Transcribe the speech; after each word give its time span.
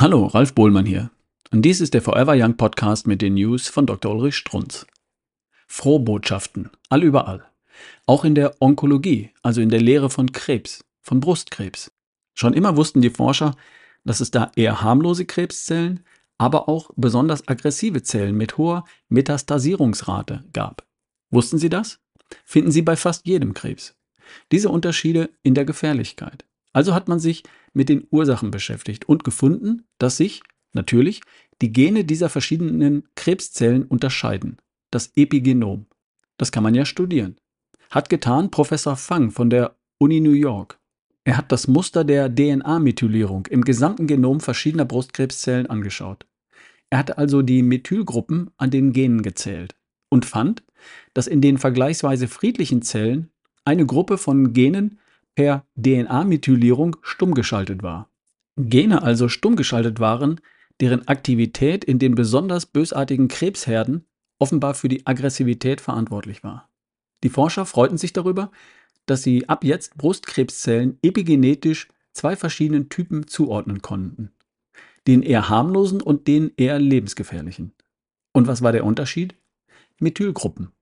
Hallo, 0.00 0.28
Ralf 0.28 0.54
Bohlmann 0.54 0.86
hier. 0.86 1.10
Und 1.50 1.60
dies 1.60 1.82
ist 1.82 1.92
der 1.92 2.00
Forever 2.00 2.32
Young 2.34 2.56
Podcast 2.56 3.06
mit 3.06 3.20
den 3.20 3.34
News 3.34 3.68
von 3.68 3.84
Dr. 3.84 4.14
Ulrich 4.14 4.34
Strunz. 4.34 4.86
Frohbotschaften, 5.66 6.70
allüberall. 6.88 7.44
Auch 8.06 8.24
in 8.24 8.34
der 8.34 8.62
Onkologie, 8.62 9.28
also 9.42 9.60
in 9.60 9.68
der 9.68 9.82
Lehre 9.82 10.08
von 10.08 10.32
Krebs, 10.32 10.86
von 11.02 11.20
Brustkrebs. 11.20 11.92
Schon 12.32 12.54
immer 12.54 12.78
wussten 12.78 13.02
die 13.02 13.10
Forscher, 13.10 13.56
dass 14.02 14.20
es 14.20 14.30
da 14.30 14.50
eher 14.56 14.80
harmlose 14.80 15.26
Krebszellen, 15.26 16.00
aber 16.38 16.66
auch 16.66 16.90
besonders 16.96 17.46
aggressive 17.46 18.02
Zellen 18.02 18.38
mit 18.38 18.56
hoher 18.56 18.84
Metastasierungsrate 19.10 20.44
gab. 20.54 20.86
Wussten 21.28 21.58
Sie 21.58 21.68
das? 21.68 22.00
Finden 22.46 22.70
Sie 22.70 22.80
bei 22.80 22.96
fast 22.96 23.26
jedem 23.26 23.52
Krebs. 23.52 23.94
Diese 24.50 24.70
Unterschiede 24.70 25.28
in 25.42 25.52
der 25.52 25.66
Gefährlichkeit. 25.66 26.46
Also 26.72 26.94
hat 26.94 27.08
man 27.08 27.18
sich 27.18 27.42
mit 27.72 27.88
den 27.88 28.06
Ursachen 28.10 28.50
beschäftigt 28.50 29.08
und 29.08 29.24
gefunden, 29.24 29.84
dass 29.98 30.16
sich, 30.16 30.42
natürlich, 30.72 31.22
die 31.60 31.72
Gene 31.72 32.04
dieser 32.04 32.28
verschiedenen 32.28 33.08
Krebszellen 33.16 33.84
unterscheiden. 33.84 34.58
Das 34.90 35.12
Epigenom. 35.16 35.86
Das 36.36 36.52
kann 36.52 36.62
man 36.62 36.74
ja 36.74 36.84
studieren. 36.84 37.36
Hat 37.90 38.08
getan 38.08 38.50
Professor 38.50 38.96
Fang 38.96 39.30
von 39.30 39.50
der 39.50 39.76
Uni 39.98 40.20
New 40.20 40.32
York. 40.32 40.78
Er 41.24 41.36
hat 41.36 41.52
das 41.52 41.68
Muster 41.68 42.02
der 42.04 42.34
DNA-Methylierung 42.34 43.46
im 43.46 43.62
gesamten 43.62 44.06
Genom 44.06 44.40
verschiedener 44.40 44.86
Brustkrebszellen 44.86 45.66
angeschaut. 45.66 46.26
Er 46.88 46.98
hat 46.98 47.18
also 47.18 47.42
die 47.42 47.62
Methylgruppen 47.62 48.50
an 48.56 48.70
den 48.70 48.92
Genen 48.92 49.22
gezählt 49.22 49.76
und 50.08 50.24
fand, 50.24 50.64
dass 51.14 51.26
in 51.26 51.40
den 51.40 51.58
vergleichsweise 51.58 52.26
friedlichen 52.26 52.82
Zellen 52.82 53.30
eine 53.64 53.86
Gruppe 53.86 54.18
von 54.18 54.52
Genen 54.52 54.98
per 55.34 55.66
DNA-Methylierung 55.76 56.96
stumm 57.02 57.34
geschaltet 57.34 57.82
war. 57.82 58.10
Gene 58.56 59.02
also 59.02 59.28
stumm 59.28 59.56
geschaltet 59.56 60.00
waren, 60.00 60.40
deren 60.80 61.06
Aktivität 61.08 61.84
in 61.84 61.98
den 61.98 62.14
besonders 62.14 62.66
bösartigen 62.66 63.28
Krebsherden 63.28 64.06
offenbar 64.38 64.74
für 64.74 64.88
die 64.88 65.06
Aggressivität 65.06 65.80
verantwortlich 65.80 66.42
war. 66.42 66.68
Die 67.22 67.28
Forscher 67.28 67.66
freuten 67.66 67.98
sich 67.98 68.12
darüber, 68.12 68.50
dass 69.06 69.22
sie 69.22 69.48
ab 69.48 69.64
jetzt 69.64 69.96
Brustkrebszellen 69.96 70.98
epigenetisch 71.02 71.88
zwei 72.12 72.36
verschiedenen 72.36 72.88
Typen 72.88 73.26
zuordnen 73.26 73.82
konnten. 73.82 74.32
Den 75.06 75.22
eher 75.22 75.48
harmlosen 75.48 76.00
und 76.00 76.26
den 76.26 76.52
eher 76.56 76.78
lebensgefährlichen. 76.78 77.72
Und 78.32 78.46
was 78.46 78.62
war 78.62 78.72
der 78.72 78.84
Unterschied? 78.84 79.34
Methylgruppen. 79.98 80.72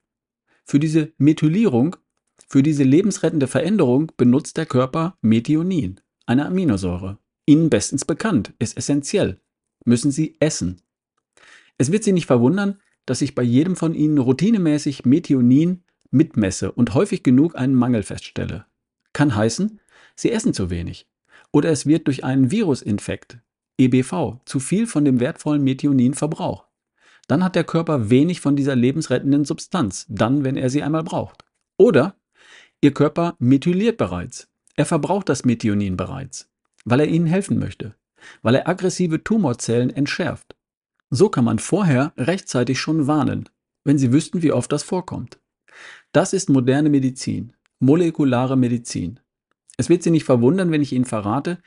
Für 0.65 0.79
diese 0.79 1.13
Methylierung 1.19 1.97
für 2.47 2.63
diese 2.63 2.85
lebensrettende 2.85 3.47
Veränderung 3.47 4.13
benutzt 4.17 4.57
der 4.57 4.67
Körper 4.67 5.17
Methionin, 5.21 6.01
eine 6.27 6.47
Aminosäure. 6.47 7.19
Ihnen 7.47 7.71
bestens 7.71 8.05
bekannt, 8.05 8.53
ist 8.59 8.77
essentiell. 8.77 9.41
Müssen 9.85 10.11
Sie 10.11 10.37
essen. 10.41 10.83
Es 11.79 11.91
wird 11.93 12.05
Sie 12.05 12.13
nicht 12.13 12.27
verwundern, 12.27 12.79
dass 13.07 13.23
ich 13.23 13.35
bei 13.35 13.43
jedem 13.43 13.75
von 13.77 13.95
Ihnen 13.95 14.19
routinemäßig 14.19 15.05
Methionin 15.05 15.83
mitmesse 16.11 16.73
und 16.73 16.95
häufig 16.95 17.23
genug 17.23 17.57
einen 17.57 17.75
Mangel 17.75 18.03
feststelle. 18.03 18.67
Kann 19.13 19.35
heißen, 19.35 19.81
Sie 20.15 20.31
essen 20.31 20.53
zu 20.53 20.71
wenig. 20.71 21.07
Oder 21.53 21.71
es 21.71 21.87
wird 21.87 22.07
durch 22.07 22.25
einen 22.25 22.51
Virusinfekt, 22.51 23.39
EBV, 23.79 24.41
zu 24.45 24.61
viel 24.61 24.87
von 24.87 25.05
dem 25.05 25.21
wertvollen 25.21 25.63
Methionin 25.63 26.15
verbraucht. 26.15 26.67
Dann 27.29 27.45
hat 27.45 27.55
der 27.55 27.65
Körper 27.65 28.11
wenig 28.11 28.41
von 28.41 28.57
dieser 28.57 28.75
lebensrettenden 28.75 29.45
Substanz, 29.45 30.07
dann, 30.09 30.45
wenn 30.45 30.57
er 30.57 30.71
sie 30.71 30.83
einmal 30.83 31.05
braucht. 31.05 31.45
Oder 31.79 32.18
Ihr 32.81 32.95
Körper 32.95 33.35
methyliert 33.41 33.97
bereits. 33.97 34.49
Er 34.77 34.87
verbraucht 34.87 35.29
das 35.29 35.45
Methionin 35.45 35.97
bereits, 35.97 36.49
weil 36.85 37.01
er 37.01 37.09
Ihnen 37.09 37.27
helfen 37.27 37.59
möchte, 37.59 37.97
weil 38.43 38.55
er 38.55 38.69
aggressive 38.69 39.25
Tumorzellen 39.25 39.91
entschärft. 39.91 40.55
So 41.11 41.29
kann 41.29 41.45
man 41.45 41.59
vorher 41.59 42.13
rechtzeitig 42.17 42.79
schon 42.79 43.09
warnen, 43.09 43.49
wenn 43.83 43.99
Sie 43.99 44.13
wüssten, 44.13 44.43
wie 44.43 44.53
oft 44.53 44.71
das 44.71 44.85
vorkommt. 44.85 45.41
Das 46.13 46.33
ist 46.33 46.51
moderne 46.51 46.89
Medizin, 46.89 47.53
molekulare 47.81 48.57
Medizin. 48.57 49.19
Es 49.77 49.89
wird 49.89 50.05
Sie 50.05 50.13
nicht 50.13 50.25
verwundern, 50.25 50.71
wenn 50.71 50.83
ich 50.83 50.93
Ihnen 50.93 51.05
verrate, 51.05 51.59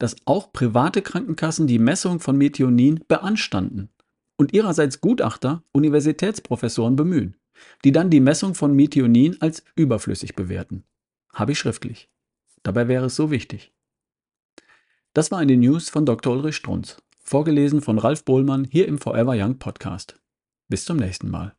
dass 0.00 0.16
auch 0.24 0.52
private 0.52 1.00
Krankenkassen 1.00 1.68
die 1.68 1.78
Messung 1.78 2.18
von 2.18 2.36
Methionin 2.36 3.04
beanstanden 3.06 3.88
und 4.36 4.52
ihrerseits 4.52 5.00
Gutachter, 5.00 5.62
Universitätsprofessoren 5.70 6.96
bemühen 6.96 7.36
die 7.84 7.92
dann 7.92 8.10
die 8.10 8.20
Messung 8.20 8.54
von 8.54 8.74
Methionin 8.74 9.40
als 9.40 9.64
überflüssig 9.74 10.34
bewerten. 10.34 10.84
Habe 11.32 11.52
ich 11.52 11.58
schriftlich. 11.58 12.10
Dabei 12.62 12.88
wäre 12.88 13.06
es 13.06 13.16
so 13.16 13.30
wichtig. 13.30 13.72
Das 15.14 15.30
war 15.30 15.38
eine 15.38 15.56
News 15.56 15.88
von 15.88 16.04
Dr. 16.04 16.34
Ulrich 16.34 16.56
Strunz, 16.56 17.02
vorgelesen 17.24 17.80
von 17.80 17.98
Ralf 17.98 18.24
Bohlmann 18.24 18.64
hier 18.64 18.86
im 18.86 18.98
Forever 18.98 19.34
Young 19.34 19.58
Podcast. 19.58 20.20
Bis 20.68 20.84
zum 20.84 20.98
nächsten 20.98 21.30
Mal. 21.30 21.55